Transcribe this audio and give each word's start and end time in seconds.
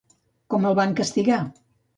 Com 0.53 0.65
el 0.71 0.79
van 0.81 0.97
castigar? 1.03 1.41